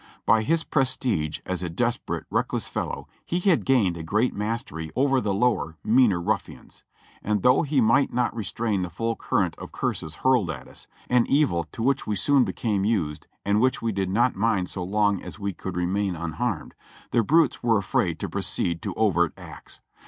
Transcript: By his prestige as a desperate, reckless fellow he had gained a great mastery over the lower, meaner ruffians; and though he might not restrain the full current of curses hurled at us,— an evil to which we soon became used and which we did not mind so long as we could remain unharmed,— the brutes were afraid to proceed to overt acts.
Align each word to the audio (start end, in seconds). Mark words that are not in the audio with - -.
By 0.25 0.41
his 0.41 0.63
prestige 0.63 1.41
as 1.45 1.61
a 1.61 1.69
desperate, 1.69 2.23
reckless 2.31 2.67
fellow 2.67 3.07
he 3.23 3.39
had 3.39 3.63
gained 3.65 3.95
a 3.97 4.01
great 4.03 4.33
mastery 4.33 4.89
over 4.95 5.21
the 5.21 5.31
lower, 5.31 5.77
meaner 5.83 6.19
ruffians; 6.19 6.83
and 7.21 7.43
though 7.43 7.61
he 7.61 7.81
might 7.81 8.11
not 8.11 8.35
restrain 8.35 8.81
the 8.81 8.89
full 8.89 9.15
current 9.15 9.55
of 9.59 9.71
curses 9.71 10.15
hurled 10.25 10.49
at 10.49 10.67
us,— 10.67 10.87
an 11.15 11.27
evil 11.27 11.65
to 11.73 11.83
which 11.83 12.07
we 12.07 12.15
soon 12.15 12.43
became 12.43 12.83
used 12.83 13.27
and 13.45 13.61
which 13.61 13.83
we 13.83 13.91
did 13.91 14.09
not 14.09 14.35
mind 14.35 14.71
so 14.71 14.83
long 14.83 15.21
as 15.21 15.37
we 15.37 15.53
could 15.53 15.77
remain 15.77 16.15
unharmed,— 16.15 16.73
the 17.11 17.21
brutes 17.21 17.61
were 17.61 17.77
afraid 17.77 18.17
to 18.17 18.27
proceed 18.27 18.81
to 18.81 18.95
overt 18.95 19.35
acts. 19.37 19.81